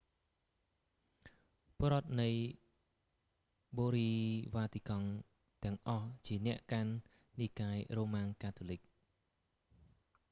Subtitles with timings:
[1.77, 2.29] ពលរដ្ឋនៃ
[3.77, 4.11] បូរី
[4.55, 5.09] វ៉ាទីកង់
[5.63, 6.91] ទាំងអស់ជា អ្នកកាន់
[7.39, 8.81] និកាយរ៉ូម៉ាំងកាតូលិក